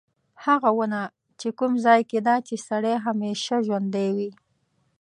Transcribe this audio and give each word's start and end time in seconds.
هغه 0.45 0.69
ونه 0.77 1.01
په 1.39 1.49
کوم 1.59 1.73
ځای 1.85 2.01
کې 2.09 2.19
ده 2.27 2.35
چې 2.47 2.55
سړی 2.67 2.95
همیشه 3.05 3.55
ژوندی 3.65 4.07
وي. 4.15 4.29